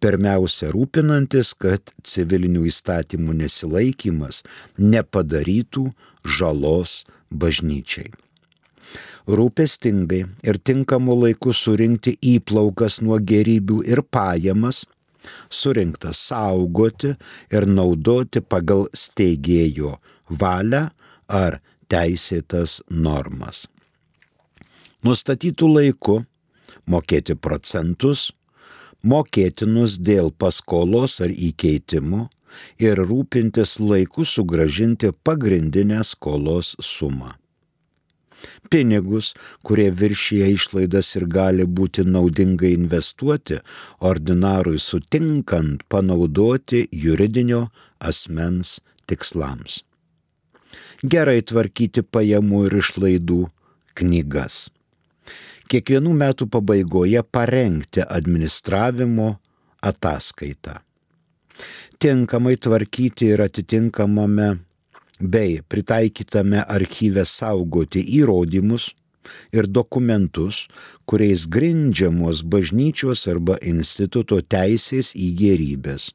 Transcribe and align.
pirmiausia 0.00 0.70
rūpinantis, 0.74 1.52
kad 1.54 1.92
civilinių 2.06 2.66
įstatymų 2.70 3.36
nesilaikimas 3.42 4.42
nepadarytų 4.78 5.90
žalos 6.24 7.04
bažnyčiai. 7.30 8.10
Rūpestingai 9.30 10.24
ir 10.42 10.58
tinkamu 10.58 11.14
laiku 11.20 11.52
surinkti 11.54 12.16
įplaukas 12.34 12.98
nuo 13.04 13.20
gerybių 13.22 13.82
ir 13.86 14.02
pajamas, 14.02 14.86
surinktas 15.52 16.22
saugoti 16.30 17.12
ir 17.52 17.66
naudoti 17.68 18.40
pagal 18.40 18.88
steigėjo 18.96 19.98
valią 20.30 20.88
ar 21.28 21.60
teisėtas 21.90 22.80
normas. 22.90 23.66
Nustatytų 25.06 25.68
laiku 25.76 26.16
mokėti 26.90 27.36
procentus, 27.36 28.30
mokėtinus 29.02 29.98
dėl 29.98 30.30
paskolos 30.30 31.20
ar 31.24 31.32
įkeitimo 31.32 32.28
ir 32.82 33.00
rūpintis 33.00 33.78
laiku 33.80 34.26
sugražinti 34.26 35.12
pagrindinę 35.24 36.02
skolos 36.04 36.74
sumą. 36.80 37.36
Pinigus, 38.72 39.34
kurie 39.66 39.90
viršyje 39.92 40.46
išlaidas 40.54 41.12
ir 41.18 41.26
gali 41.28 41.66
būti 41.78 42.06
naudingai 42.08 42.72
investuoti, 42.72 43.60
ordinarui 44.00 44.80
sutinkant 44.80 45.84
panaudoti 45.92 46.86
juridinio 47.04 47.66
asmens 48.00 48.78
tikslams. 49.10 49.82
Gerai 51.04 51.40
tvarkyti 51.44 52.04
pajamų 52.04 52.66
ir 52.68 52.78
išlaidų 52.80 53.40
knygas 54.00 54.68
kiekvienų 55.70 56.12
metų 56.18 56.48
pabaigoje 56.50 57.22
parengti 57.30 58.02
administravimo 58.02 59.36
ataskaitą. 59.86 60.80
Tinkamai 62.00 62.56
tvarkyti 62.56 63.28
ir 63.34 63.42
atitinkamame 63.44 64.48
bei 65.20 65.60
pritaikytame 65.68 66.64
archyve 66.64 67.26
saugoti 67.28 68.02
įrodymus 68.18 68.88
ir 69.52 69.68
dokumentus, 69.68 70.64
kuriais 71.06 71.46
grindžiamos 71.46 72.42
bažnyčios 72.42 73.26
arba 73.30 73.60
instituto 73.60 74.40
teisės 74.40 75.12
į 75.14 75.30
gerybės. 75.42 76.10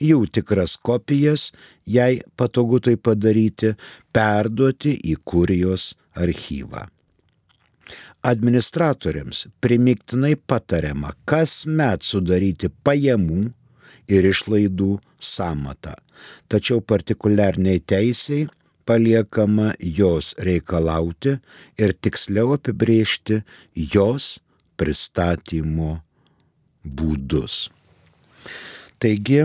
Jų 0.00 0.24
tikras 0.32 0.78
kopijas, 0.80 1.50
jei 1.84 2.22
patogu 2.40 2.80
tai 2.80 2.96
padaryti, 2.96 3.74
perduoti 4.16 4.96
į 4.96 5.18
kurijos 5.28 5.92
archyvą 6.16 6.88
administratoriams 8.22 9.46
primiktinai 9.60 10.34
patariama 10.36 11.14
kasmet 11.28 12.02
sudaryti 12.06 12.70
pajamų 12.84 13.48
ir 14.08 14.28
išlaidų 14.28 14.98
samatą, 15.20 15.94
tačiau 16.48 16.80
partikuliarniai 16.80 17.80
teisiai 17.80 18.48
paliekama 18.88 19.74
jos 19.80 20.32
reikalauti 20.40 21.36
ir 21.78 21.92
tiksliau 21.92 22.54
apibriežti 22.56 23.42
jos 23.74 24.38
pristatymo 24.80 25.98
būdus. 26.84 27.68
Taigi, 28.98 29.44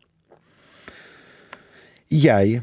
Jei 2.10 2.62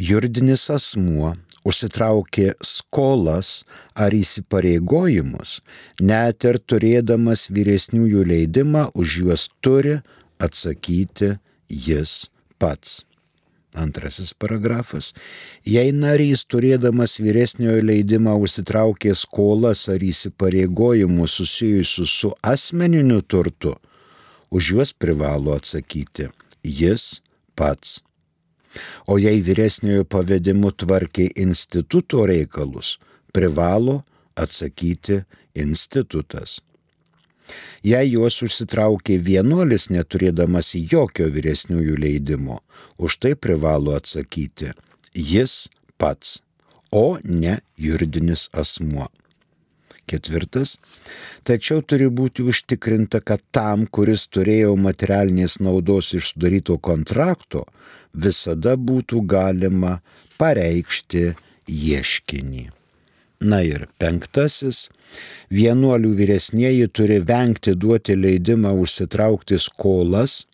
juridinis 0.00 0.70
asmuo 0.72 1.36
užsitraukė 1.64 2.52
skolas 2.64 3.64
ar 3.94 4.14
įsipareigojimus, 4.14 5.58
net 6.00 6.44
ir 6.44 6.60
turėdamas 6.60 7.48
vyresniųjų 7.54 8.26
leidimą 8.30 8.90
už 8.94 9.18
juos 9.22 9.48
turi 9.64 9.98
atsakyti 10.42 11.34
jis 11.68 12.28
pats. 12.58 13.02
Antrasis 13.74 14.30
paragrafas. 14.38 15.10
Jei 15.66 15.90
narys 15.90 16.44
turėdamas 16.46 17.16
vyresniojo 17.18 17.82
leidimą 17.82 18.36
užsitraukė 18.46 19.16
skolas 19.18 19.88
ar 19.90 20.04
įsipareigojimus 20.04 21.34
susijusius 21.40 22.14
su 22.20 22.30
asmeniniu 22.46 23.18
turtu, 23.26 23.74
už 24.54 24.70
juos 24.76 24.94
privalo 24.94 25.56
atsakyti 25.58 26.30
jis 26.62 27.18
pats. 27.58 27.98
O 29.06 29.18
jei 29.18 29.40
vyresniojo 29.44 30.04
pavedimu 30.04 30.72
tvarkė 30.72 31.30
instituto 31.46 32.26
reikalus, 32.26 32.98
privalo 33.32 34.02
atsakyti 34.34 35.22
institutas. 35.54 36.60
Jei 37.84 38.14
juos 38.14 38.40
užsitraukė 38.46 39.18
vienuolis 39.20 39.90
neturėdamas 39.92 40.72
jokio 40.74 41.28
vyresniųjų 41.34 41.98
leidimo, 42.00 42.62
už 42.96 43.18
tai 43.20 43.34
privalo 43.36 43.92
atsakyti 43.98 44.72
jis 45.14 45.68
pats, 46.00 46.40
o 46.90 47.18
ne 47.24 47.60
juridinis 47.76 48.48
asmuo. 48.52 49.10
Ketvirtas. 50.10 50.76
Tačiau 51.48 51.82
turi 51.82 52.10
būti 52.12 52.44
užtikrinta, 52.44 53.22
kad 53.24 53.42
tam, 53.56 53.86
kuris 53.86 54.26
turėjo 54.28 54.74
materialinės 54.76 55.58
naudos 55.64 56.12
iš 56.18 56.34
sudaryto 56.34 56.76
kontrakto, 56.78 57.64
visada 58.12 58.76
būtų 58.76 59.24
galima 59.26 59.98
pareikšti 60.38 61.26
ieškinį. 61.68 62.70
Na 63.44 63.60
ir 63.66 63.88
penktasis. 64.00 64.88
Vienuolių 65.52 66.14
vyresnieji 66.16 66.88
turi 66.96 67.20
vengti 67.20 67.74
duoti 67.76 68.16
leidimą 68.16 68.72
užsitraukti 68.80 69.58
skolas, 69.60 70.44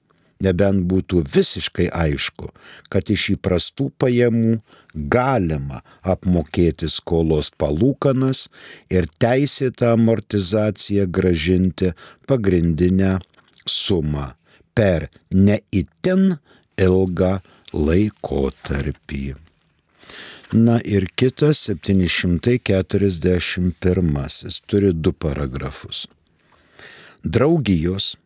nebent 0.45 0.85
būtų 0.91 1.23
visiškai 1.35 1.89
aišku, 1.93 2.51
kad 2.93 3.11
iš 3.13 3.23
įprastų 3.37 3.91
pajamų 4.01 4.55
galima 5.13 5.79
apmokėti 6.03 6.89
skolos 6.91 7.49
palūkanas 7.61 8.49
ir 8.93 9.09
teisėtą 9.23 9.87
amortizaciją 9.97 11.05
gražinti 11.19 11.89
pagrindinę 12.31 13.13
sumą 13.67 14.27
per 14.75 15.09
neįtin 15.35 16.23
ilgą 16.81 17.41
laikotarpį. 17.73 19.35
Na 20.51 20.81
ir 20.83 21.07
kitas 21.15 21.71
741 21.71 24.61
turi 24.67 24.93
du 24.93 25.13
paragrafus. 25.13 26.07
Draugijos 27.23 28.17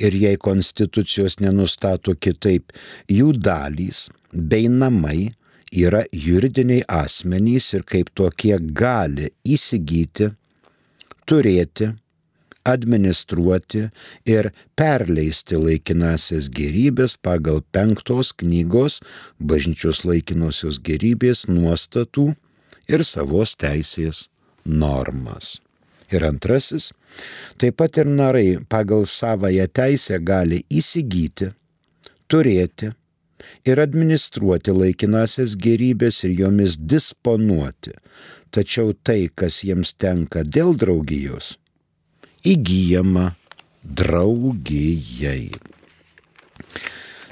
ir 0.00 0.16
jei 0.16 0.36
konstitucijos 0.40 1.38
nenustato 1.44 2.16
kitaip, 2.16 2.72
jų 3.08 3.34
dalys 3.36 4.08
bei 4.32 4.68
namai 4.72 5.32
yra 5.70 6.02
juridiniai 6.12 6.82
asmenys 6.88 7.70
ir 7.76 7.86
kaip 7.86 8.10
tokie 8.18 8.56
gali 8.58 9.30
įsigyti, 9.44 10.32
turėti, 11.28 11.92
administruoti 12.66 13.86
ir 14.28 14.50
perleisti 14.76 15.56
laikinasias 15.56 16.50
gerybės 16.52 17.16
pagal 17.16 17.62
penktos 17.72 18.34
knygos 18.42 19.00
bažnyčios 19.38 20.04
laikinosios 20.04 20.80
gerybės 20.84 21.46
nuostatų 21.48 22.34
ir 22.90 23.06
savos 23.06 23.56
teisės 23.56 24.28
normas. 24.64 25.58
Ir 26.10 26.24
antrasis, 26.26 26.90
taip 27.60 27.76
pat 27.78 28.00
ir 28.02 28.08
narai 28.10 28.58
pagal 28.72 29.06
savoją 29.06 29.68
teisę 29.70 30.18
gali 30.26 30.64
įsigyti, 30.66 31.52
turėti 32.30 32.90
ir 33.68 33.80
administruoti 33.82 34.74
laikinasias 34.74 35.54
gerybės 35.60 36.22
ir 36.26 36.34
jomis 36.42 36.76
disponuoti, 36.78 37.94
tačiau 38.50 38.94
tai, 39.06 39.28
kas 39.34 39.62
jiems 39.66 39.94
tenka 40.02 40.42
dėl 40.42 40.74
draugijos, 40.74 41.54
įgyjama 42.42 43.30
draugijai. 43.84 45.50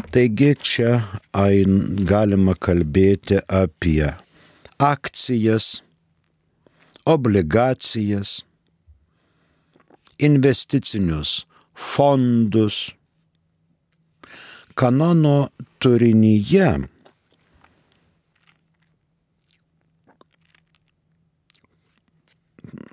Taigi 0.09 0.55
čia 0.65 0.93
ein, 1.37 2.07
galima 2.09 2.55
kalbėti 2.57 3.43
apie 3.45 4.07
akcijas, 4.81 5.83
obligacijas, 7.05 8.39
investicinius 10.19 11.47
fondus. 11.75 12.95
Kanono 14.79 15.49
turinyje 15.79 16.71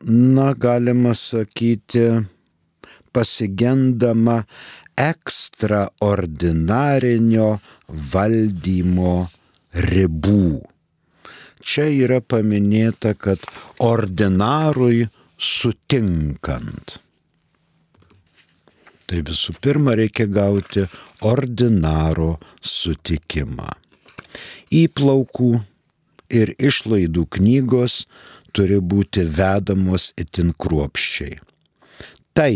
na, 0.06 0.54
galima 0.54 1.14
sakyti, 1.14 2.00
pasigendama 3.14 4.44
ekstraordinarinio 4.98 7.60
valdymo 8.14 9.30
ribų. 9.90 10.62
Čia 11.66 11.86
yra 11.90 12.22
paminėta, 12.22 13.14
kad 13.18 13.42
ordinarui 13.82 15.10
sutinkant. 15.42 17.05
Tai 19.06 19.22
visų 19.22 19.54
pirma 19.62 19.94
reikia 19.98 20.26
gauti 20.26 20.86
ordinaro 21.26 22.36
sutikimą. 22.62 23.70
Įplaukų 24.74 25.52
ir 26.34 26.56
išlaidų 26.58 27.28
knygos 27.38 28.06
turi 28.56 28.80
būti 28.82 29.26
vedamos 29.38 30.10
itin 30.18 30.54
kruopščiai. 30.58 31.38
Tai 32.36 32.54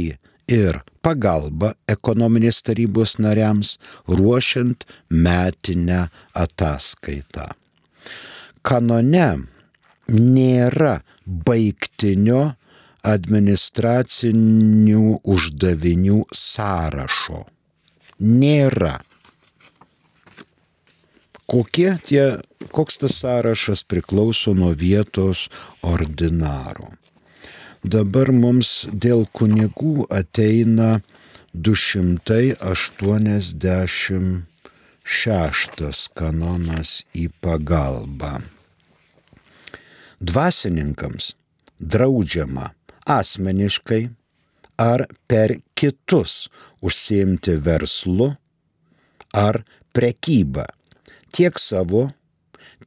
ir 0.49 0.81
pagalba 1.05 1.73
ekonominės 1.87 2.63
tarybos 2.65 3.17
nariams 3.21 3.77
ruošiant 4.09 4.85
metinę 5.09 6.07
ataskaitą. 6.33 7.51
Kanone 8.65 9.29
nėra 10.09 10.99
baigtinio 11.25 12.41
administracinių 13.03 15.19
uždavinių 15.23 16.25
sąrašo. 16.35 17.45
Nėra. 18.19 18.99
Kokie 21.49 21.97
tie, 22.05 22.37
koks 22.75 22.97
tas 23.01 23.17
sąrašas 23.23 23.83
priklauso 23.87 24.53
nuo 24.53 24.73
vietos 24.77 25.49
ordinaro. 25.81 26.91
Dabar 27.83 28.31
mums 28.35 28.87
dėl 28.91 29.25
kunigų 29.31 30.05
ateina 30.11 31.01
286 31.55 34.43
kanonas 36.13 37.05
į 37.15 37.29
pagalbą. 37.41 38.41
Dvasininkams 40.19 41.35
draudžiama 41.79 42.78
asmeniškai 43.09 44.03
ar 44.79 45.05
per 45.27 45.57
kitus 45.75 46.47
užsiimti 46.85 47.57
verslu 47.65 48.29
ar 49.35 49.63
prekybą 49.93 50.65
tiek 51.35 51.59
savo, 51.61 52.09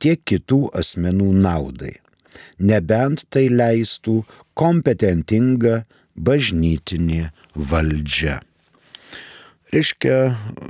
tiek 0.02 0.22
kitų 0.26 0.60
asmenų 0.78 1.30
naudai, 1.44 1.96
nebent 2.58 3.26
tai 3.30 3.46
leistų 3.52 4.22
kompetentinga 4.58 5.82
bažnytinė 6.16 7.30
valdžia. 7.54 8.40
Reiškia, 9.72 10.16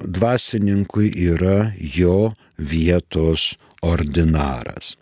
dvasininkui 0.06 1.08
yra 1.32 1.72
jo 1.76 2.34
vietos 2.54 3.56
ordinaras. 3.82 4.94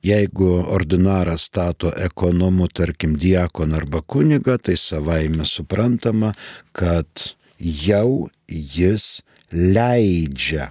Jeigu 0.00 0.48
ordinaras 0.72 1.44
stato 1.50 1.90
ekonomų, 1.92 2.70
tarkim, 2.72 3.18
diakon 3.20 3.76
arba 3.76 4.00
kuniga, 4.00 4.56
tai 4.56 4.78
savaime 4.80 5.44
suprantama, 5.44 6.32
kad 6.72 7.34
jau 7.60 8.30
jis 8.48 9.20
leidžia 9.52 10.70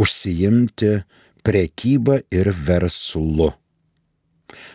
užsijimti 0.00 1.02
prekybą 1.44 2.20
ir 2.32 2.50
verslu. 2.66 3.50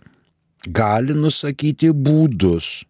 gali 0.66 1.14
nusakyti 1.14 1.92
būdus, 1.92 2.84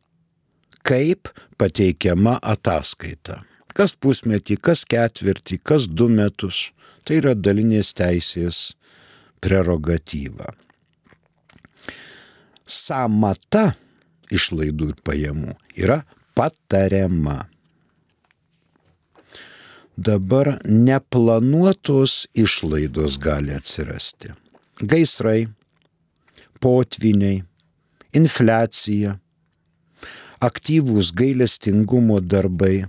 kaip 0.87 1.29
pateikiama 1.59 2.39
ataskaita. 2.43 3.45
Kas 3.75 3.95
pusmetį, 3.99 4.57
kas 4.63 4.85
ketvirtį, 4.87 5.59
kas 5.63 5.87
du 5.91 6.09
metus. 6.09 6.71
Tai 7.05 7.17
yra 7.21 7.35
dalinės 7.37 7.93
teisės 7.93 8.77
prerogatyva. 9.45 10.55
Samata 12.65 13.77
išlaidų 14.33 14.89
ir 14.89 14.95
pajamų 15.05 15.53
yra 15.77 16.01
patariama 16.39 17.45
dabar 19.97 20.59
neplanuotos 20.65 22.27
išlaidos 22.35 23.19
gali 23.19 23.55
atsirasti. 23.55 24.33
Gaisrai, 24.81 25.47
potviniai, 26.61 27.43
infliacija, 28.15 29.19
aktyvūs 30.43 31.13
gailestingumo 31.17 32.21
darbai 32.21 32.85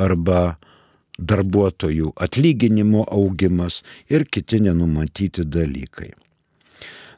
arba 0.00 0.56
darbuotojų 1.16 2.12
atlyginimo 2.20 3.04
augimas 3.08 3.82
ir 4.12 4.26
kiti 4.28 4.60
nenumatyti 4.60 5.44
dalykai. 5.48 6.12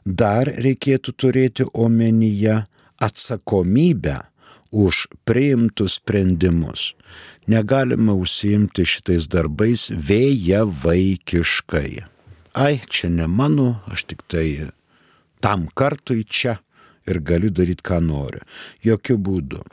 Dar 0.05 0.47
reikėtų 0.47 1.13
turėti 1.19 1.65
omenyje 1.73 2.63
atsakomybę 2.99 4.15
už 4.71 5.07
priimtus 5.25 5.97
sprendimus. 5.99 6.93
Negalima 7.49 8.13
užsiimti 8.13 8.85
šitais 8.85 9.27
darbais 9.31 9.89
vėja 9.89 10.65
vaikiškai. 10.65 12.05
Ai, 12.53 12.81
čia 12.89 13.09
ne 13.09 13.27
mano, 13.27 13.81
aš 13.89 14.05
tik 14.09 14.25
tai 14.29 14.69
tam 15.41 15.67
kartui 15.73 16.23
čia 16.23 16.59
ir 17.09 17.21
galiu 17.25 17.49
daryti, 17.49 17.85
ką 17.85 17.99
noriu. 18.03 18.41
Jokių 18.85 19.17
būdų. 19.17 19.63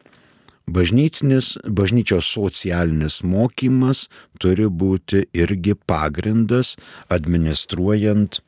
Bažnytinis, 0.67 1.53
bažnyčios 1.63 2.27
socialinis 2.27 3.21
mokymas 3.23 4.09
turi 4.43 4.67
būti 4.67 5.29
irgi 5.31 5.77
pagrindas 5.79 6.75
administruojant 7.07 8.41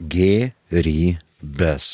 gėrybės. 0.00 1.86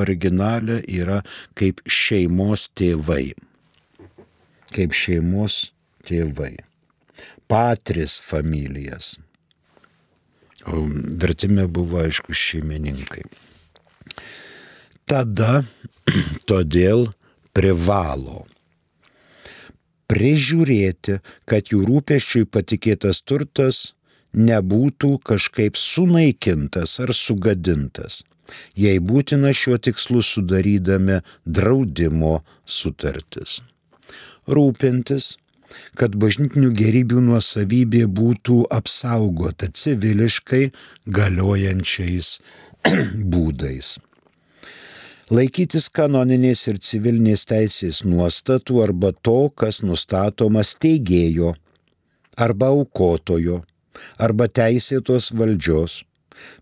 originalė 0.03 0.77
yra 0.85 1.23
kaip 1.57 1.81
šeimos 1.89 2.69
tėvai. 2.77 3.33
Kaip 4.71 4.93
šeimos 4.93 5.71
tėvai. 6.05 6.53
Patris 7.49 8.19
familijas. 8.21 9.15
O 10.69 10.85
vertime 11.25 11.65
buvo 11.65 12.05
aišku 12.05 12.37
šeimininkai 12.37 13.25
tada 15.11 15.65
todėl 16.49 17.09
privalo 17.51 18.45
prižiūrėti, 20.11 21.19
kad 21.47 21.71
jų 21.71 21.85
rūpeščiui 21.87 22.47
patikėtas 22.51 23.21
turtas 23.23 23.79
nebūtų 24.35 25.11
kažkaip 25.27 25.79
sunaikintas 25.79 26.97
ar 27.03 27.13
sugadintas, 27.15 28.21
jei 28.75 28.99
būtina 28.99 29.53
šiuo 29.55 29.79
tikslu 29.87 30.23
sudarydami 30.23 31.21
draudimo 31.45 32.41
sutartis. 32.67 33.61
Rūpintis, 34.51 35.33
kad 35.95 36.15
bažnytinių 36.19 36.73
gerybių 36.75 37.23
nuosavybė 37.31 38.05
būtų 38.19 38.61
apsaugota 38.79 39.71
civiliškai 39.71 40.63
galiojančiais 41.07 42.37
būdais 43.35 43.95
laikytis 45.31 45.85
kanoninės 45.95 46.65
ir 46.67 46.79
civilinės 46.83 47.45
teisės 47.47 48.01
nuostatų 48.03 48.81
arba 48.83 49.13
to, 49.23 49.47
kas 49.55 49.79
nustatoma 49.79 50.63
steigėjo 50.67 51.53
arba 52.35 52.71
aukotojo 52.75 53.61
arba 54.19 54.49
teisėtos 54.51 55.29
valdžios, 55.37 56.01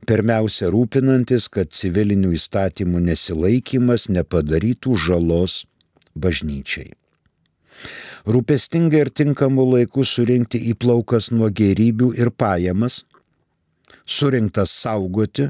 pirmiausia 0.06 0.70
rūpinantis, 0.74 1.48
kad 1.50 1.74
civilinių 1.74 2.36
įstatymų 2.38 3.02
nesilaikimas 3.10 4.06
nepadarytų 4.14 4.98
žalos 5.08 5.64
bažnyčiai. 6.14 6.92
Rūpestingai 8.30 9.06
ir 9.06 9.10
tinkamu 9.16 9.66
laiku 9.66 10.04
surinkti 10.06 10.60
įplaukas 10.74 11.32
nuo 11.32 11.50
gerybių 11.50 12.12
ir 12.20 12.30
pajamas, 12.30 13.02
surinktas 14.06 14.74
saugoti 14.76 15.50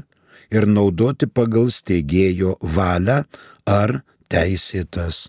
ir 0.50 0.66
naudoti 0.66 1.26
pagal 1.26 1.70
steigėjo 1.72 2.56
valią 2.76 3.22
ar 3.66 4.00
teisėtas 4.32 5.28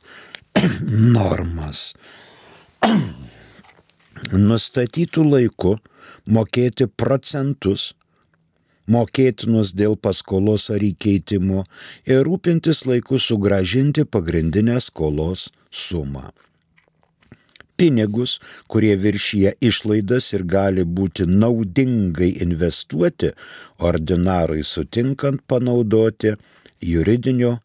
normas. 1.16 1.94
Nustatytų 4.50 5.24
laiku 5.26 5.78
mokėti 6.26 6.88
procentus 6.88 7.92
mokėtinus 8.92 9.74
dėl 9.78 9.96
paskolos 9.96 10.70
ar 10.74 10.84
įkeitimo 10.84 11.66
ir 12.10 12.24
rūpintis 12.28 12.86
laiku 12.90 13.20
sugražinti 13.22 14.06
pagrindinę 14.06 14.80
skolos 14.84 15.50
sumą 15.72 16.32
pinigus, 17.82 18.38
kurie 18.70 18.96
viršyje 19.04 19.56
išlaidas 19.70 20.30
ir 20.36 20.46
gali 20.56 20.84
būti 20.98 21.26
naudingai 21.26 22.30
investuoti, 22.46 23.32
ordinarui 23.90 24.62
sutinkant 24.74 25.42
panaudoti 25.50 26.36
juridinio 26.92 27.56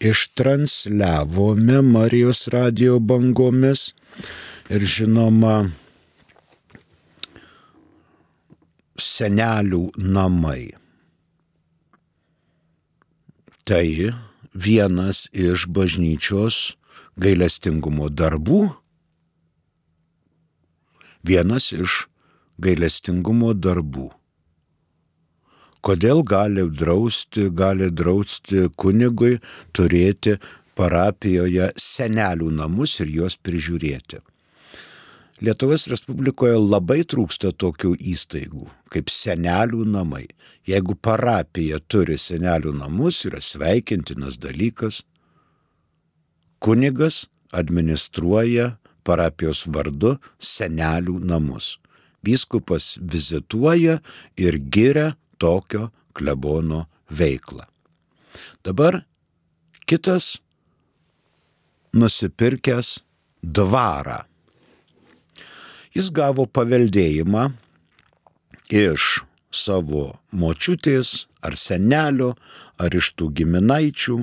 ištransliavome 0.00 1.80
Marijos 1.84 2.46
radio 2.52 2.96
bangomis 3.00 3.90
ir 4.72 4.86
žinoma, 4.88 5.56
senelių 9.00 9.82
namai 9.98 10.83
Tai 13.64 14.12
vienas 14.52 15.24
iš 15.32 15.62
bažnyčios 15.72 16.74
gailestingumo 17.16 18.10
darbų, 18.12 18.58
vienas 21.24 21.70
iš 21.72 22.02
gailestingumo 22.60 23.54
darbų. 23.56 24.10
Kodėl 25.84 26.20
gali 26.28 26.66
drausti, 26.82 27.48
gali 27.48 27.88
drausti 27.88 28.68
kunigui 28.76 29.38
turėti 29.72 30.36
parapijoje 30.76 31.72
senelių 31.80 32.52
namus 32.60 33.00
ir 33.00 33.16
juos 33.16 33.40
prižiūrėti? 33.40 34.20
Lietuvos 35.42 35.88
Respublikoje 35.90 36.54
labai 36.60 37.00
trūksta 37.10 37.50
tokių 37.58 37.96
įstaigų 37.98 38.68
kaip 38.94 39.08
senelių 39.10 39.82
namai. 39.90 40.28
Jeigu 40.62 40.94
parapija 40.94 41.80
turi 41.90 42.14
senelių 42.14 42.70
namus, 42.78 43.24
yra 43.26 43.40
sveikintinas 43.42 44.38
dalykas. 44.38 45.00
Kunigas 46.62 47.24
administruoja 47.50 48.76
parapijos 49.02 49.64
vardu 49.66 50.14
senelių 50.38 51.18
namus. 51.26 51.80
Vyskupas 52.24 52.94
vizituoja 53.02 53.98
ir 54.38 54.58
giria 54.70 55.16
tokio 55.42 55.88
klebono 56.14 56.84
veiklą. 57.10 57.66
Dabar 58.62 59.00
kitas 59.84 60.36
nusipirkęs 61.92 63.00
dvarą 63.42 64.22
Jis 65.94 66.10
gavo 66.10 66.42
paveldėjimą 66.50 67.44
iš 68.74 69.22
savo 69.54 70.08
močiutės 70.34 71.28
ar 71.44 71.54
senelio, 71.54 72.32
ar 72.82 72.96
iš 72.98 73.12
tų 73.14 73.28
giminaičių 73.38 74.16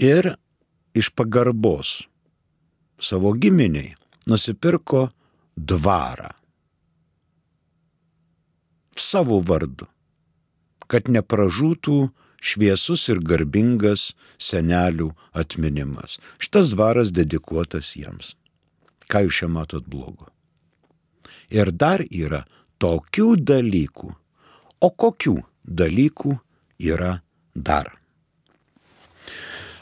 ir 0.00 0.30
iš 0.96 1.10
pagarbos 1.12 2.06
savo 2.96 3.34
giminiai 3.36 3.92
nusipirko 4.32 5.10
dvarą 5.56 6.30
savo 8.96 9.42
vardu, 9.44 9.84
kad 10.88 11.10
nepražūtų 11.12 11.98
šviesus 12.40 13.04
ir 13.12 13.20
garbingas 13.20 14.14
senelių 14.40 15.10
atminimas. 15.36 16.16
Šitas 16.40 16.72
dvaras 16.72 17.12
dedikuotas 17.12 17.92
jiems. 17.98 18.32
Ką 19.12 19.26
jūs 19.26 19.42
čia 19.42 19.50
matot 19.52 19.84
blogo? 19.84 20.30
Ir 21.50 21.72
dar 21.72 22.04
yra 22.10 22.44
tokių 22.82 23.36
dalykų. 23.40 24.14
O 24.80 24.90
kokių 24.90 25.42
dalykų 25.64 26.38
yra 26.78 27.20
dar? 27.54 27.98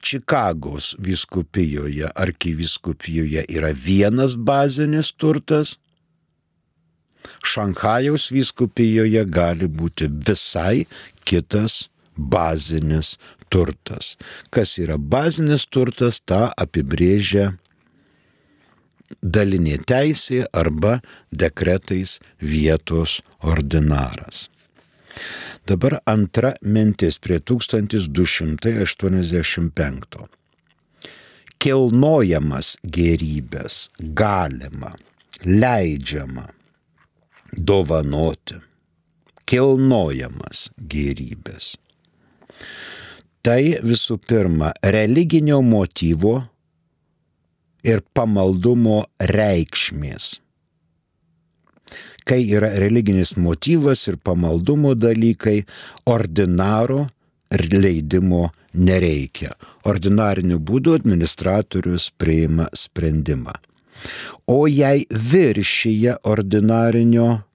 Čikagos 0.05 0.91
viskupijoje, 1.01 2.11
arkiviskupijoje 2.13 3.41
yra 3.57 3.73
vienas 3.73 4.37
bazinis 4.37 5.09
turtas, 5.17 5.79
Šanhajaus 7.45 8.31
vyskupijoje 8.33 9.25
gali 9.25 9.67
būti 9.67 10.09
visai 10.27 10.87
kitas 11.27 11.89
bazinis 12.17 13.17
turtas. 13.49 14.17
Kas 14.49 14.77
yra 14.81 14.97
bazinis 14.97 15.67
turtas, 15.69 16.19
tą 16.19 16.51
apibrėžia 16.57 17.53
dalinė 19.21 19.77
teisė 19.87 20.45
arba 20.51 21.01
dekretais 21.31 22.19
vietos 22.41 23.21
ordinaras. 23.39 24.49
Dabar 25.67 25.99
antra 26.05 26.53
mintis 26.61 27.19
prie 27.19 27.39
1285. 27.39 30.27
Kilnojamas 31.57 32.77
gerybės 32.83 33.89
galima, 33.97 34.95
leidžiama 35.43 36.56
dovanoti 37.57 38.61
kilnojamas 39.47 40.67
gerybės. 40.91 41.75
Tai 43.45 43.61
visų 43.79 44.17
pirma 44.27 44.73
religinio 44.83 45.61
motyvo 45.63 46.41
ir 47.87 48.03
pamaldumo 48.17 49.05
reikšmės. 49.31 50.33
Kai 52.27 52.41
yra 52.51 52.73
religinis 52.75 53.37
motyvas 53.39 54.01
ir 54.11 54.17
pamaldumo 54.19 54.91
dalykai, 54.99 55.61
ordinaro 56.03 57.05
leidimo 57.55 58.49
nereikia. 58.73 59.53
Ordinariniu 59.87 60.59
būdu 60.59 60.97
administratorius 60.97 62.11
priima 62.19 62.67
sprendimą. 62.75 63.55
O 64.47 64.67
jei 64.67 65.07
viršyje 65.09 66.19
ordinarinio 66.23 67.46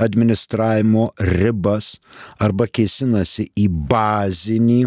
administravimo 0.00 1.10
ribas 1.20 1.94
arba 2.40 2.66
kėsinasi 2.66 3.50
į 3.60 3.68
bazinį 3.90 4.80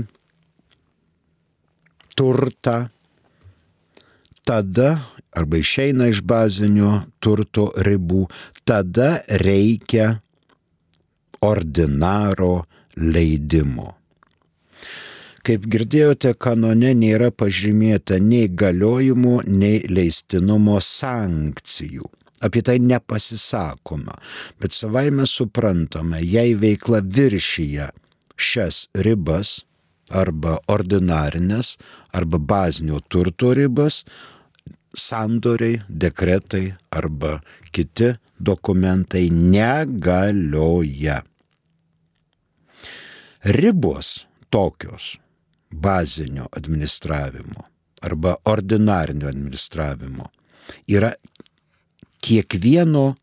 turtą, 2.17 2.77
tada 4.45 4.89
arba 5.33 5.57
išeina 5.57 6.09
iš 6.11 6.21
bazinio 6.21 6.91
turto 7.23 7.71
ribų, 7.87 8.27
tada 8.65 9.23
reikia 9.41 10.19
ordinaro 11.43 12.63
leidimo. 12.97 13.93
Kaip 15.43 15.65
girdėjote, 15.67 16.37
kanone 16.39 16.93
nėra 16.95 17.27
pažymėta 17.35 18.15
nei 18.23 18.47
galiojimo, 18.47 19.41
nei 19.43 19.81
leistinumo 19.91 20.77
sankcijų. 20.79 22.07
Apie 22.43 22.61
tai 22.65 22.77
nepasisakoma, 22.79 24.17
bet 24.59 24.75
savaime 24.75 25.25
suprantame, 25.29 26.19
jei 26.21 26.57
veikla 26.59 26.99
viršyje 27.03 27.87
šias 28.35 28.87
ribas 29.05 29.61
arba 30.11 30.57
ordinarinės, 30.67 31.77
arba 32.11 32.39
bazinio 32.39 32.99
turto 33.07 33.53
ribas, 33.55 34.03
sandoriai, 34.93 35.81
dekretai 35.87 36.65
arba 36.91 37.39
kiti 37.71 38.13
dokumentai 38.39 39.29
negalioja. 39.31 41.21
Ribos 43.43 44.25
tokios 44.49 45.17
bazinio 45.71 46.47
administravimo 46.51 47.65
arba 48.01 48.35
ordinarinio 48.45 49.27
administravimo 49.27 50.29
yra 50.87 51.13
kiekvieno 52.23 53.15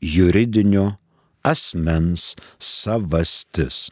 juridinio 0.00 0.96
asmens 1.46 2.34
savastis. 2.58 3.90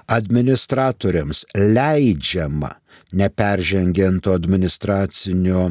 Administratoriams 0.06 1.46
leidžiama 1.54 2.74
neperžengiant 3.14 4.26
administracinio 4.26 5.70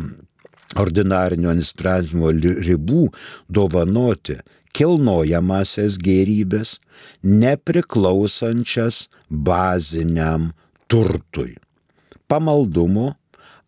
ordinarinio 0.80 1.50
administravimo 1.52 2.32
ribų 2.68 3.08
dovanoti 3.50 4.38
kilnojamasias 4.74 5.98
gerybės, 6.02 6.80
nepriklausančias 7.22 9.08
baziniam 9.30 10.54
turtui, 10.90 11.58
pamaldumo 12.28 13.16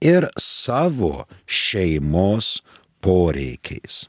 ir 0.00 0.28
savo 0.38 1.26
šeimos 1.46 2.62
poreikiais. 3.04 4.06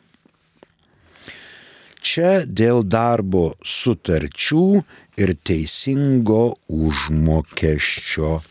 Čia 2.01 2.45
dėl 2.45 2.81
darbo 2.83 3.53
sutarčių 3.61 4.83
ir 5.21 5.35
teisingo 5.45 6.55
užmokesčio 6.65 8.41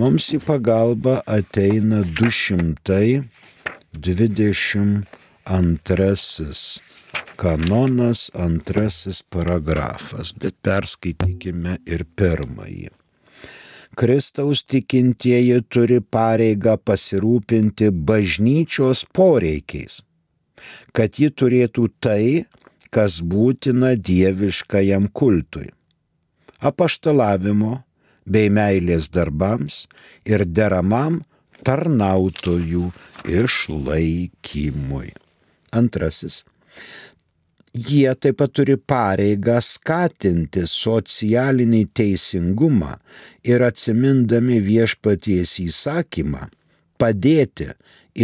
mums 0.00 0.26
į 0.36 0.38
pagalbą 0.44 1.14
ateina 1.38 2.00
222 2.04 3.24
kanonas 7.42 8.30
antrasis 8.38 9.22
paragrafas, 9.34 10.30
bet 10.38 10.54
perskaitykime 10.62 11.80
ir 11.90 12.04
pirmąjį. 12.18 12.90
Kristaus 13.98 14.62
tikintieji 14.72 15.58
turi 15.68 15.98
pareigą 16.16 16.76
pasirūpinti 16.88 17.90
bažnyčios 18.08 19.02
poreikiais, 19.18 19.98
kad 20.96 21.18
ji 21.18 21.32
turėtų 21.34 21.88
tai, 22.00 22.46
kas 22.94 23.18
būtina 23.34 23.96
dieviškajam 24.10 25.10
kultui- 25.10 25.68
apaštalavimo 26.70 27.82
bei 28.24 28.48
meilės 28.48 29.10
darbams 29.10 29.86
ir 30.24 30.46
deramam 30.46 31.20
tarnautojų 31.66 32.86
išlaikymui. 33.26 35.12
Antrasis 35.72 36.44
Jie 37.72 38.12
taip 38.20 38.36
pat 38.36 38.52
turi 38.52 38.76
pareigą 38.76 39.56
skatinti 39.64 40.66
socialinį 40.68 41.86
teisingumą 41.96 42.98
ir 43.48 43.64
atsimindami 43.64 44.58
viešpaties 44.60 45.54
įsakymą 45.62 46.50
padėti 47.00 47.70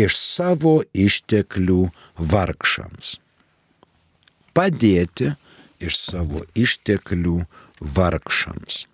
iš 0.05 0.19
savo 0.21 0.75
išteklių 0.93 1.81
vargšams. 2.35 3.17
Padėti 4.53 5.33
iš 5.81 5.97
savo 5.97 6.45
išteklių 6.53 7.41
vargšams. 7.81 8.85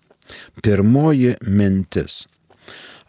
Pirmoji 0.63 1.35
mintis. 1.43 2.25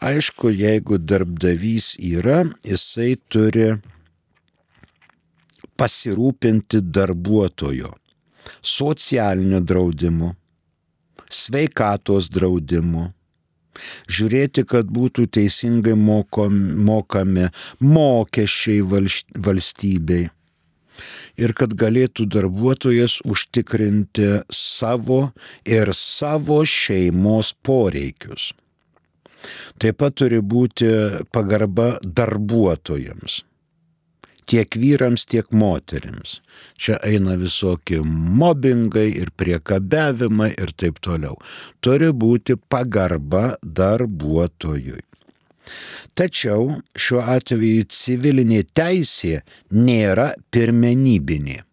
Aišku, 0.04 0.50
jeigu 0.52 0.98
darbdavys 0.98 1.94
yra, 2.02 2.44
jisai 2.66 3.16
turi 3.32 3.76
pasirūpinti 5.80 6.82
darbuotojo 6.96 7.94
socialiniu 8.62 9.60
draudimu, 9.62 10.32
sveikatos 11.30 12.30
draudimu, 12.34 13.10
žiūrėti, 14.08 14.64
kad 14.70 14.90
būtų 14.98 15.28
teisingai 15.38 15.96
mokami 15.98 17.50
mokesčiai 17.84 18.84
valstybei 19.48 20.30
ir 21.36 21.52
kad 21.58 21.74
galėtų 21.76 22.28
darbuotojas 22.32 23.18
užtikrinti 23.28 24.30
savo 24.54 25.34
ir 25.68 25.92
savo 25.92 26.62
šeimos 26.64 27.52
poreikius. 27.66 28.54
Taip 29.78 30.00
pat 30.00 30.16
turi 30.22 30.40
būti 30.40 30.88
pagarba 31.36 31.98
darbuotojams 32.02 33.44
tiek 34.50 34.78
vyrams, 34.80 35.26
tiek 35.30 35.50
moteriams. 35.52 36.40
Čia 36.80 37.00
eina 37.06 37.36
visokie 37.40 38.02
mobbingai 38.06 39.10
ir 39.22 39.34
priekabiavimai 39.38 40.54
ir 40.54 40.74
taip 40.78 41.02
toliau. 41.06 41.38
Turi 41.82 42.12
būti 42.14 42.58
pagarba 42.70 43.56
darbuotojui. 43.62 45.04
Tačiau 46.16 46.76
šiuo 46.96 47.24
atveju 47.36 47.88
civilinė 47.92 48.64
teisė 48.78 49.40
nėra 49.74 50.34
pirmenybinė. 50.54 51.64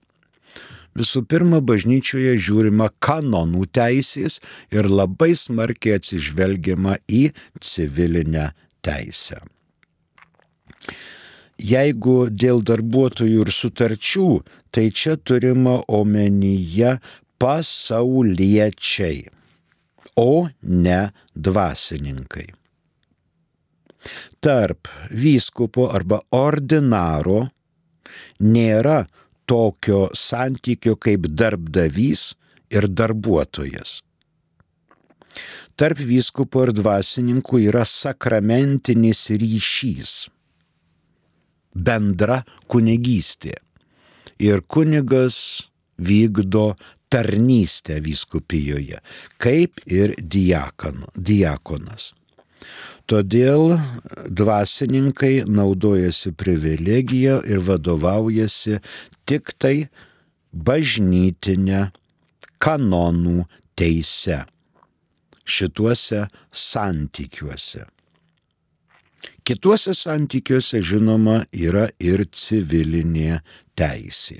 Visų 0.98 1.22
pirma, 1.24 1.62
bažnyčioje 1.64 2.34
žiūrima 2.46 2.90
kanonų 3.00 3.64
teisės 3.72 4.40
ir 4.74 4.88
labai 4.92 5.32
smarkiai 5.38 5.96
atsižvelgiama 6.00 6.98
į 7.08 7.22
civilinę 7.64 8.50
teisę. 8.84 9.40
Jeigu 11.62 12.26
dėl 12.30 12.62
darbuotojų 12.66 13.44
ir 13.44 13.52
sutarčių, 13.54 14.28
tai 14.74 14.88
čia 14.90 15.14
turima 15.16 15.76
omenyje 15.86 16.96
pasauliečiai, 17.38 19.28
o 20.18 20.48
ne 20.62 21.00
dvasininkai. 21.34 22.48
Tarp 24.42 24.90
vyskupo 25.14 25.86
arba 25.94 26.18
ordinaro 26.34 27.44
nėra 28.42 29.04
tokio 29.46 30.08
santykio 30.18 30.96
kaip 30.98 31.28
darbdavys 31.30 32.32
ir 32.74 32.88
darbuotojas. 32.90 34.00
Tarp 35.78 36.02
vyskupo 36.04 36.66
ir 36.66 36.74
dvasininkų 36.76 37.62
yra 37.70 37.86
sakramentinis 37.88 39.22
ryšys, 39.40 40.12
bendra 41.74 42.42
kunigystė. 42.70 43.56
Ir 44.42 44.62
kunigas 44.66 45.68
vykdo 45.98 46.72
tarnystę 47.12 48.00
vyskupijoje, 48.00 48.98
kaip 49.38 49.82
ir 49.86 50.16
diakonas. 51.14 52.12
Todėl 53.10 53.74
dvasininkai 54.30 55.42
naudojasi 55.50 56.32
privilegiją 56.38 57.40
ir 57.44 57.60
vadovaujasi 57.66 58.78
tik 59.28 59.52
tai 59.58 59.88
bažnytinę 60.52 61.88
kanonų 62.62 63.42
teise 63.76 64.44
šituose 65.44 66.28
santykiuose. 66.54 67.84
Kituose 69.42 69.90
santykiuose, 69.94 70.78
žinoma, 70.86 71.40
yra 71.50 71.88
ir 71.98 72.22
civilinė 72.30 73.40
teisė. 73.74 74.38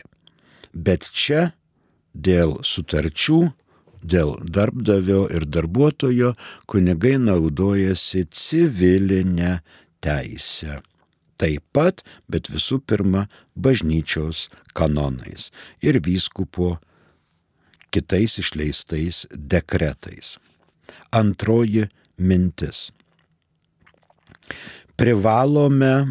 Bet 0.73 1.09
čia 1.11 1.49
dėl 2.15 2.61
sutarčių 2.63 3.41
dėl 4.03 4.37
darbdavio 4.47 5.25
ir 5.35 5.49
darbuotojo 5.51 6.33
kunigai 6.71 7.17
naudojasi 7.19 8.29
civilinę 8.31 9.59
teisę. 10.03 10.79
Taip 11.35 11.67
pat, 11.75 12.07
bet 12.31 12.47
visų 12.53 12.79
pirma, 12.87 13.27
bažnyčios 13.59 14.47
kanonais 14.79 15.51
ir 15.83 15.99
vyskupo 15.99 16.77
kitais 17.91 18.39
išleistais 18.39 19.25
dekretais. 19.35 20.37
Antroji 21.11 21.89
mintis 22.23 22.93
privalome, 25.03 26.07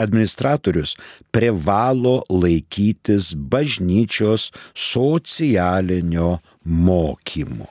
administratorius 0.00 0.96
privalo 1.30 2.22
laikytis 2.30 3.34
bažnyčios 3.36 4.52
socialinio 4.72 6.38
mokymo. 6.64 7.66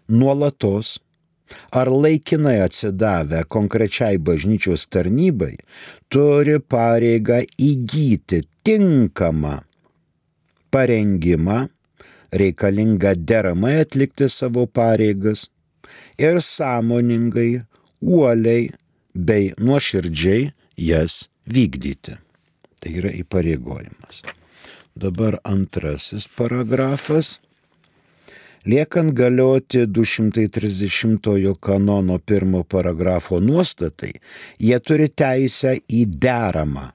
nuolatos 0.09 0.99
ar 1.71 1.89
laikinai 1.89 2.61
atsidavę 2.65 3.45
konkrečiai 3.49 4.19
bažnyčios 4.19 4.87
tarnybai 4.93 5.57
turi 6.13 6.59
pareigą 6.61 7.43
įgyti 7.71 8.43
tinkamą 8.65 9.59
parengimą, 10.73 11.59
reikalingą 12.33 13.13
deramai 13.29 13.75
atlikti 13.85 14.29
savo 14.29 14.65
pareigas 14.67 15.49
ir 16.19 16.41
sąmoningai, 16.41 17.63
uoliai 18.01 18.71
bei 19.15 19.53
nuoširdžiai 19.61 20.53
jas 20.89 21.27
vykdyti. 21.47 22.17
Tai 22.81 22.93
yra 22.99 23.13
įpareigojimas. 23.15 24.25
Dabar 24.95 25.39
antrasis 25.45 26.29
paragrafas. 26.29 27.41
Liekant 28.65 29.13
galioti 29.13 29.87
230 29.87 31.55
kanono 31.61 32.19
pirmo 32.19 32.63
paragrafo 32.63 33.41
nuostatai, 33.41 34.13
jie 34.59 34.79
turi 34.79 35.09
teisę 35.09 35.73
į 35.91 36.05
deramą, 36.23 36.93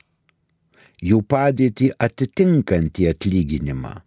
jų 1.03 1.19
padėtį 1.27 1.89
atitinkantį 2.07 3.09
atlyginimą, 3.11 3.97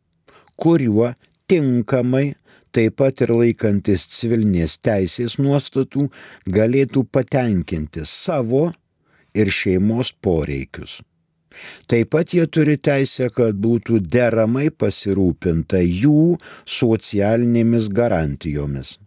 kuriuo 0.56 1.10
tinkamai, 1.50 2.32
taip 2.72 2.96
pat 3.02 3.20
ir 3.26 3.34
laikantis 3.34 4.06
civilinės 4.08 4.78
teisės 4.80 5.36
nuostatų, 5.42 6.08
galėtų 6.48 7.04
patenkinti 7.12 8.06
savo 8.08 8.70
ir 9.34 9.52
šeimos 9.52 10.14
poreikius. 10.16 11.02
Taip 11.90 12.10
pat 12.14 12.30
jie 12.34 12.46
turi 12.46 12.76
teisę, 12.78 13.30
kad 13.34 13.54
būtų 13.58 13.98
deramai 14.06 14.70
pasirūpinta 14.70 15.82
jų 15.82 16.38
socialinėmis 16.78 17.90
garantijomis, 17.94 18.98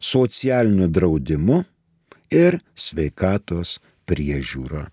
socialiniu 0.00 0.88
draudimu 0.88 1.64
ir 2.32 2.60
sveikatos 2.74 3.80
priežiūra. 4.08 4.88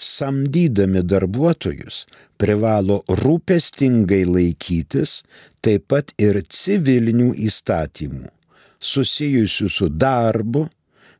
Samdydami 0.00 1.02
darbuotojus 1.04 2.06
privalo 2.40 3.04
rūpestingai 3.20 4.24
laikytis 4.24 5.20
taip 5.60 5.92
pat 5.92 6.16
ir 6.16 6.40
civilinių 6.48 7.36
įstatymų 7.48 8.30
susijusių 8.80 9.68
su 9.68 9.88
darbu 9.92 10.68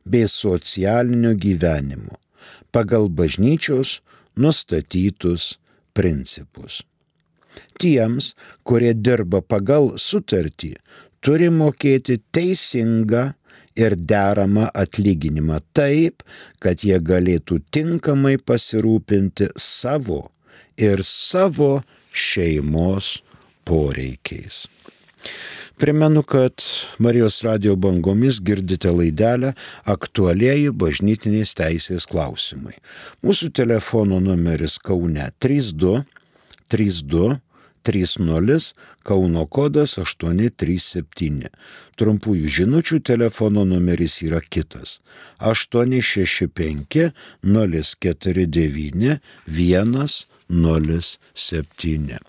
bei 0.05 0.25
socialiniu 0.27 1.35
gyvenimu 1.37 2.17
pagal 2.73 3.09
bažnyčios 3.13 3.99
nustatytus 4.35 5.57
principus. 5.93 6.81
Tiems, 7.81 8.31
kurie 8.63 8.93
dirba 8.95 9.41
pagal 9.43 9.93
sutartį, 9.99 10.75
turi 11.19 11.49
mokėti 11.51 12.21
teisingą 12.33 13.31
ir 13.75 13.95
deramą 13.95 14.69
atlyginimą 14.83 15.59
taip, 15.75 16.23
kad 16.63 16.83
jie 16.85 16.99
galėtų 16.99 17.59
tinkamai 17.75 18.37
pasirūpinti 18.39 19.51
savo 19.59 20.23
ir 20.79 21.03
savo 21.07 21.81
šeimos 22.11 23.19
poreikiais. 23.67 24.65
Primenu, 25.77 26.23
kad 26.23 26.63
Marijos 26.99 27.41
radio 27.41 27.75
bangomis 27.75 28.41
girdite 28.41 28.91
laidelę 28.93 29.53
aktualieji 29.85 30.73
bažnytinės 30.73 31.55
teisės 31.57 32.05
klausimai. 32.09 32.75
Mūsų 33.25 33.51
telefono 33.61 34.19
numeris 34.21 34.77
Kaune 34.81 35.31
32 35.39 36.03
32 36.71 37.39
30 37.83 38.73
Kauno 39.03 39.45
kodas 39.49 39.97
837. 39.97 41.49
Trumpųjų 41.97 42.49
žinučių 42.57 42.99
telefono 43.05 43.65
numeris 43.65 44.19
yra 44.25 44.41
kitas 44.41 44.99
865 45.39 47.11
049 47.41 49.17
107. 50.51 52.19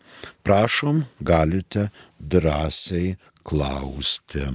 Prašom, 0.42 1.04
galite 1.20 1.90
drąsiai 2.22 3.16
klausti. 3.42 4.46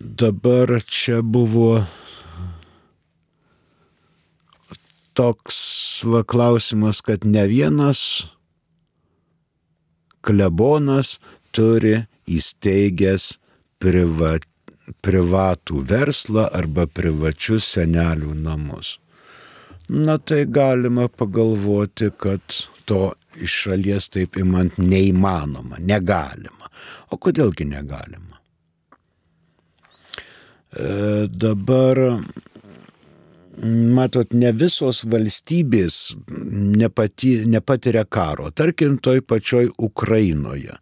Dabar 0.00 0.78
čia 0.84 1.22
buvo 1.22 1.84
toks 5.14 5.58
va 6.10 6.22
klausimas, 6.26 7.00
kad 7.00 7.24
ne 7.24 7.46
vienas 7.48 8.00
klebonas 10.24 11.18
turi 11.54 12.04
įsteigęs 12.30 13.34
priva, 13.82 14.36
privatų 15.04 15.84
verslą 15.90 16.48
arba 16.60 16.86
privačius 16.90 17.68
senelių 17.76 18.34
namus. 18.44 18.98
Na 19.88 20.16
tai 20.18 20.44
galima 20.48 21.10
pagalvoti, 21.12 22.08
kad 22.16 22.40
to 22.88 23.12
iš 23.40 23.58
šalies 23.64 24.08
taip 24.14 24.38
imant 24.40 24.78
neįmanoma, 24.78 25.80
negalima. 25.80 26.70
O 27.10 27.18
kodėlgi 27.20 27.66
negalima? 27.68 28.40
E, 30.74 31.26
dabar 31.30 32.00
matot, 33.94 34.32
ne 34.34 34.50
visos 34.52 35.04
valstybės 35.06 35.98
nepati, 36.28 37.36
nepatiria 37.46 38.04
karo. 38.04 38.50
Tarkim, 38.50 38.98
toj 38.98 39.22
pačioj 39.26 39.68
Ukrainoje. 39.78 40.78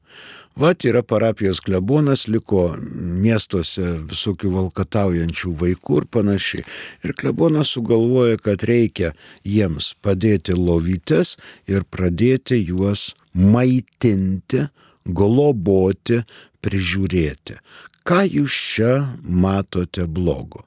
Vat 0.54 0.84
yra 0.84 1.00
parapijos 1.02 1.62
klebonas, 1.64 2.26
liko 2.28 2.74
miestuose 2.92 3.94
visokių 4.04 4.50
valkataujančių 4.52 5.52
vaikų 5.62 6.00
ir 6.02 6.06
panašiai. 6.12 6.64
Ir 7.06 7.14
klebonas 7.16 7.72
sugalvoja, 7.72 8.36
kad 8.36 8.64
reikia 8.68 9.14
jiems 9.48 9.94
padėti 10.04 10.52
lovytes 10.52 11.38
ir 11.64 11.86
pradėti 11.88 12.58
juos 12.60 13.14
maitinti, 13.32 14.66
globoti, 15.08 16.20
prižiūrėti. 16.60 17.56
Ką 18.04 18.20
jūs 18.28 18.52
čia 18.74 18.92
matote 19.22 20.04
blogo? 20.04 20.66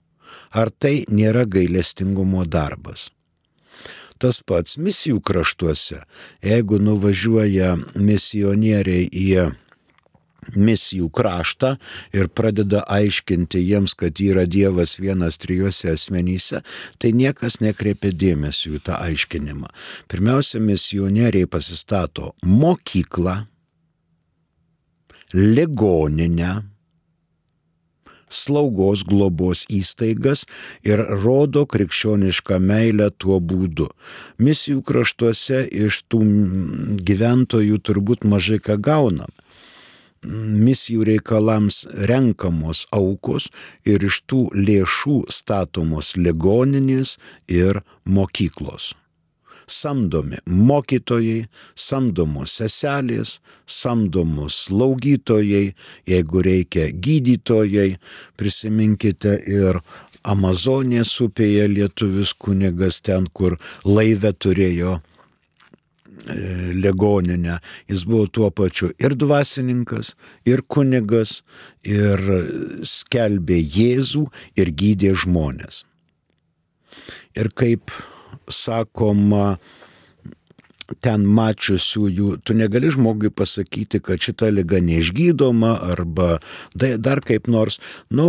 Ar 0.49 0.71
tai 0.71 1.03
nėra 1.11 1.45
gailestingumo 1.45 2.47
darbas? 2.47 3.11
Tas 4.17 4.39
pats 4.39 4.79
misijų 4.79 5.19
kraštuose, 5.27 5.99
jeigu 6.41 6.79
nuvažiuoja 6.79 7.75
misionieriai 7.99 9.09
į 9.11 9.27
misijų 10.53 11.09
kraštą 11.15 11.75
ir 12.15 12.29
pradeda 12.29 12.83
aiškinti 12.91 13.61
jiems, 13.63 13.95
kad 13.97 14.21
yra 14.21 14.45
Dievas 14.45 14.97
vienas 15.01 15.39
trijose 15.41 15.93
asmenyse, 15.95 16.61
tai 16.99 17.13
niekas 17.15 17.59
nekreipia 17.63 18.13
dėmesio 18.13 18.75
į 18.77 18.83
tą 18.85 18.99
aiškinimą. 19.07 19.71
Pirmiausia, 20.11 20.61
misionieriai 20.61 21.49
pasistato 21.49 22.33
mokyklą, 22.45 23.41
ligoninę, 25.35 26.53
slaugos 28.29 29.03
globos 29.07 29.63
įstaigas 29.71 30.45
ir 30.87 31.01
rodo 31.23 31.65
krikščionišką 31.69 32.59
meilę 32.59 33.11
tuo 33.21 33.39
būdu. 33.39 33.89
Misijų 34.41 34.81
kraštuose 34.87 35.63
iš 35.85 36.01
tų 36.11 36.21
gyventojų 37.07 37.81
turbūt 37.85 38.25
mažai 38.27 38.59
ką 38.59 38.79
gaunam 38.81 39.31
misijų 40.25 41.05
reikalams 41.11 41.83
renkamos 42.09 42.85
aukos 42.95 43.49
ir 43.85 44.03
iš 44.05 44.21
tų 44.29 44.41
lėšų 44.55 45.23
statomos 45.31 46.13
ligoninės 46.17 47.17
ir 47.47 47.81
mokyklos. 48.05 48.93
Samdomi 49.65 50.37
mokytojai, 50.45 51.47
samdomos 51.73 52.53
seselės, 52.59 53.39
samdomos 53.65 54.67
slaugytojai, 54.67 55.73
jeigu 56.05 56.43
reikia 56.45 56.91
gydytojai, 56.93 57.95
prisiminkite 58.37 59.39
ir 59.49 59.81
Amazonės 60.25 61.15
upėje 61.21 61.65
lietuvis 61.69 62.33
kunigas 62.37 63.01
ten, 63.05 63.25
kur 63.33 63.57
laivę 63.85 64.33
turėjo 64.37 64.99
ligoninę. 66.73 67.59
Jis 67.89 68.05
buvo 68.07 68.27
tuo 68.27 68.49
pačiu 68.51 68.91
ir 68.99 69.15
dvasininkas, 69.15 70.15
ir 70.45 70.63
kunigas, 70.67 71.41
ir 71.83 72.21
skelbė 72.85 73.59
Jėzų, 73.61 74.25
ir 74.59 74.71
gydė 74.71 75.15
žmonės. 75.25 75.83
Ir 77.35 77.51
kaip 77.51 77.91
sakoma, 78.49 79.57
ten 81.01 81.25
mačiusiųjų, 81.25 82.27
tu 82.45 82.53
negali 82.57 82.91
žmogui 82.93 83.31
pasakyti, 83.33 83.99
kad 84.05 84.21
šita 84.21 84.51
lyga 84.53 84.79
neišgydoma 84.85 85.73
arba 85.91 86.37
dar 86.75 87.21
kaip 87.25 87.49
nors, 87.49 87.79
nu, 88.13 88.27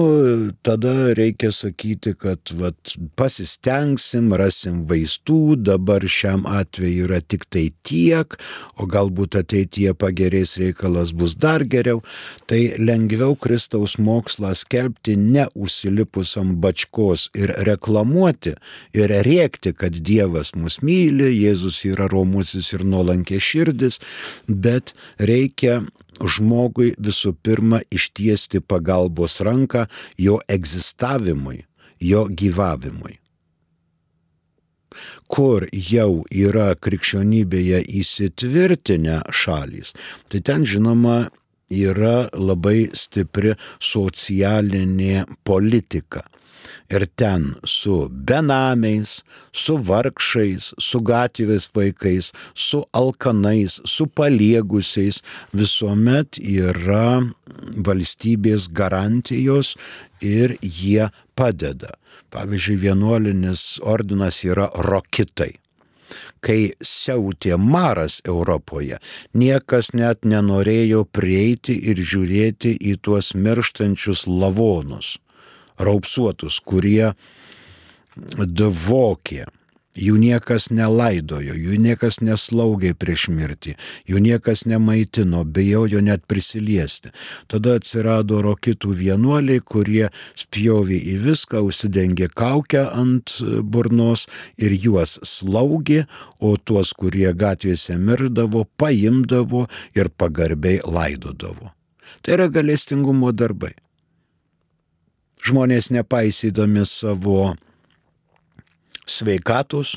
tada 0.64 1.12
reikia 1.18 1.50
sakyti, 1.52 2.14
kad 2.16 2.40
vat, 2.56 2.94
pasistengsim, 3.18 4.32
rasim 4.36 4.84
vaistų, 4.88 5.58
dabar 5.68 6.06
šiam 6.08 6.46
atveju 6.48 7.08
yra 7.10 7.20
tik 7.20 7.44
tai 7.52 7.68
tiek, 7.86 8.38
o 8.80 8.88
galbūt 8.88 9.36
ateityje 9.42 9.92
pagerės 9.98 10.56
reikalas 10.62 11.12
bus 11.16 11.36
dar 11.36 11.64
geriau, 11.68 12.02
tai 12.48 12.76
lengviau 12.80 13.36
Kristaus 13.36 13.98
mokslą 14.00 14.54
skelbti 14.56 15.18
ne 15.20 15.46
užsilipus 15.54 16.36
ant 16.40 16.56
bačkos 16.62 17.28
ir 17.36 17.52
reklamuoti 17.68 18.56
ir 18.96 19.16
rėkti, 19.28 19.74
kad 19.76 20.00
Dievas 20.06 20.54
mus 20.56 20.80
myli, 20.84 21.32
Jėzus 21.36 21.82
yra 21.88 22.08
romus 22.12 22.45
malonėsis 22.46 22.74
ir 22.74 22.84
nuolankė 22.84 23.40
širdis, 23.40 24.00
bet 24.48 24.94
reikia 25.18 25.82
žmogui 26.20 26.94
visų 26.98 27.34
pirma 27.42 27.82
ištiesti 27.90 28.60
pagalbos 28.60 29.40
ranką 29.40 29.88
jo 30.18 30.40
egzistavimui, 30.48 31.66
jo 32.00 32.26
gyvavimui. 32.28 33.18
Kur 35.28 35.66
jau 35.72 36.24
yra 36.30 36.74
krikščionybėje 36.74 37.82
įsitvirtinę 38.00 39.24
šalys, 39.30 39.92
tai 40.30 40.40
ten 40.40 40.64
žinoma 40.64 41.28
yra 41.72 42.28
labai 42.32 42.88
stipri 42.94 43.54
socialinė 43.82 45.24
politika 45.44 46.24
ir 46.90 47.06
ten 47.16 47.54
su 47.64 48.08
benamiais, 48.10 49.22
su 49.52 49.76
vargšais, 49.88 50.72
su 50.78 51.00
gatvės 51.00 51.68
vaikais, 51.74 52.32
su 52.54 52.84
alkanais, 52.92 53.80
su 53.84 54.06
paliegusiais 54.06 55.22
visuomet 55.54 56.38
yra 56.38 57.22
valstybės 57.86 58.70
garantijos 58.72 59.74
ir 60.20 60.56
jie 60.62 61.10
padeda. 61.38 61.94
Pavyzdžiui, 62.34 62.80
vienuolinis 62.82 63.78
ordinas 63.86 64.42
yra 64.44 64.66
rokitai 64.88 65.54
kai 66.44 66.72
siautė 66.80 67.56
maras 67.58 68.20
Europoje, 68.24 69.00
niekas 69.34 69.92
net 69.94 70.24
nenorėjo 70.24 71.04
prieiti 71.12 71.76
ir 71.90 72.00
žiūrėti 72.00 72.76
į 72.76 72.96
tuos 73.02 73.34
mirštančius 73.34 74.26
lavonus 74.26 75.16
raupsuotus, 75.76 76.60
kurie 76.64 77.12
dvokė 78.16 79.44
Jų 79.96 80.18
niekas 80.20 80.68
nelaidojo, 80.68 81.54
jų 81.56 81.78
niekas 81.80 82.18
neslaugė 82.20 82.92
prieš 82.98 83.28
mirtį, 83.32 83.76
jų 84.04 84.20
niekas 84.20 84.66
nemaitino, 84.68 85.40
bijojo 85.44 86.02
net 86.04 86.26
prisiliesti. 86.28 87.12
Tada 87.48 87.78
atsirado 87.80 88.42
rokitų 88.44 88.92
vienuoliai, 88.98 89.62
kurie 89.64 90.10
spjovė 90.36 91.00
į 91.00 91.16
viską, 91.24 91.64
užsidengė 91.64 92.28
kaukę 92.36 92.84
ant 92.92 93.38
burnos 93.64 94.26
ir 94.60 94.76
juos 94.76 95.16
slaugė, 95.24 96.04
o 96.44 96.56
tuos, 96.60 96.92
kurie 96.92 97.32
gatvėse 97.32 97.96
mirdavo, 97.96 98.66
paimdavo 98.76 99.66
ir 99.96 100.12
pagarbiai 100.12 100.82
laidodavo. 100.84 101.72
Tai 102.20 102.36
yra 102.36 102.50
galestingumo 102.52 103.32
darbai. 103.32 103.72
Žmonės 105.46 105.92
nepaisydami 105.94 106.82
savo 106.88 107.54
sveikatos, 109.06 109.96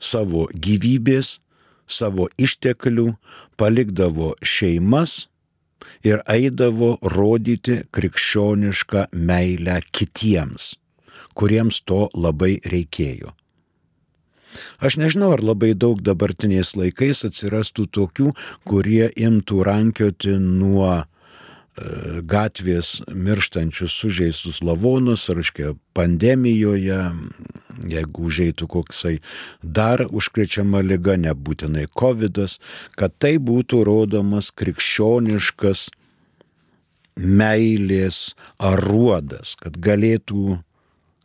savo 0.00 0.48
gyvybės, 0.52 1.38
savo 1.86 2.28
išteklių, 2.40 3.14
palikdavo 3.60 4.34
šeimas 4.42 5.26
ir 6.04 6.24
eidavo 6.30 6.96
rodyti 7.14 7.82
krikščionišką 7.94 9.08
meilę 9.12 9.80
kitiems, 9.92 10.74
kuriems 11.36 11.80
to 11.88 12.08
labai 12.14 12.58
reikėjo. 12.64 13.34
Aš 14.78 14.98
nežinau, 15.02 15.32
ar 15.34 15.42
labai 15.42 15.72
daug 15.74 15.98
dabartiniais 16.04 16.74
laikais 16.78 17.24
atsirastų 17.26 17.88
tokių, 17.90 18.30
kurie 18.68 19.08
imtų 19.10 19.64
rankioti 19.66 20.36
nuo 20.38 21.02
gatvės 21.74 23.00
mirštančius 23.10 23.96
sužeistus 23.98 24.60
lavonus, 24.62 25.26
reiškia 25.28 25.74
pandemijoje, 25.96 27.00
jeigu 27.90 28.28
užeitų 28.28 28.68
koksai 28.70 29.16
dar 29.62 30.04
užkrečiama 30.06 30.84
lyga, 30.86 31.16
nebūtinai 31.18 31.88
COVID, 31.98 32.38
kad 32.94 33.18
tai 33.18 33.36
būtų 33.42 33.82
rodomas 33.88 34.52
krikščioniškas 34.54 35.88
meilės 37.18 38.34
aruodas, 38.58 39.56
kad 39.58 39.78
galėtų 39.78 40.60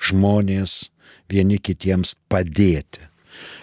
žmonės 0.02 0.90
vieni 1.30 1.62
kitiems 1.62 2.16
padėti. 2.30 3.06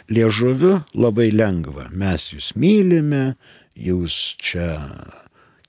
Liežuviu 0.07 0.84
labai 0.95 1.32
lengva, 1.34 1.91
mes 1.91 2.30
jūs 2.30 2.55
mylime, 2.55 3.34
jūs 3.74 4.37
čia 4.39 4.78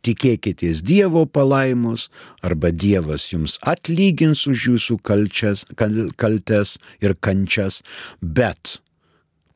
tikėkitės 0.08 0.82
Dievo 0.86 1.26
palaimus, 1.28 2.08
arba 2.42 2.72
Dievas 2.72 3.28
jums 3.34 3.58
atlygins 3.68 4.46
už 4.50 4.68
jūsų 4.72 5.00
kalčias, 5.04 5.66
kal, 5.80 6.08
kaltes 6.16 6.78
ir 7.04 7.18
kančias, 7.20 7.82
bet 8.22 8.78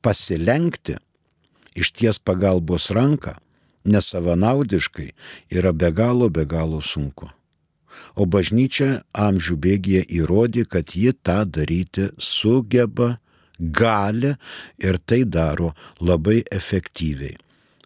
pasilenkti 0.03 0.97
išties 1.77 2.19
pagalbos 2.19 2.89
ranką 2.91 3.37
nesavanaudiškai 3.85 5.11
yra 5.49 5.71
be 5.73 5.91
galo, 5.91 6.29
be 6.29 6.45
galo 6.45 6.81
sunku. 6.81 7.29
O 8.15 8.25
bažnyčia 8.25 9.03
amžių 9.13 9.55
bėgėje 9.61 10.03
įrodė, 10.19 10.65
kad 10.65 10.95
ji 10.97 11.13
tą 11.13 11.43
daryti 11.45 12.09
sugeba, 12.17 13.17
gali 13.59 14.35
ir 14.81 14.97
tai 15.05 15.21
daro 15.23 15.71
labai 16.01 16.41
efektyviai 16.51 17.37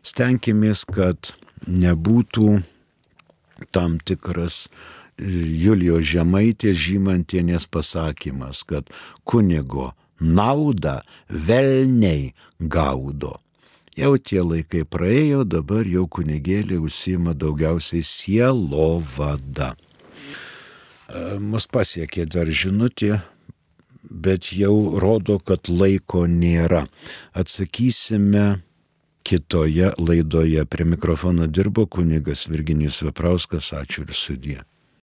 Stenkimės, 0.06 0.86
kad 0.86 1.34
nebūtų 1.68 2.60
tam 3.76 4.00
tikras 4.00 4.68
Julijos 5.20 6.06
Žemaitės 6.08 6.78
žymantienės 6.80 7.68
pasakymas, 7.68 8.64
kad 8.64 8.88
kunigo 9.28 9.92
naudą 10.20 11.02
velniai 11.30 12.34
gaudo. 12.60 13.36
Jau 14.00 14.16
tie 14.16 14.40
laikai 14.40 14.86
praėjo, 14.88 15.44
dabar 15.44 15.88
jau 15.90 16.06
kunigėlė 16.08 16.78
užsima 16.80 17.34
daugiausiai 17.36 18.06
sielo 18.06 19.02
vada. 19.18 19.74
Mus 21.42 21.66
pasiekė 21.68 22.28
dar 22.30 22.48
žinutė 22.48 23.18
bet 24.04 24.52
jau 24.54 25.00
rodo, 25.00 25.40
kad 25.40 25.70
laiko 25.70 26.26
nėra. 26.28 26.86
Atsakysime 27.34 28.62
kitoje 29.24 29.94
laidoje. 29.98 30.66
Prie 30.66 30.86
mikrofono 30.86 31.48
dirbo 31.48 31.86
kunigas 31.86 32.48
Virginijus 32.50 33.02
Veprauskas. 33.06 33.74
Ačiū 33.74 34.08
ir 34.08 34.14
sudie. 34.14 34.60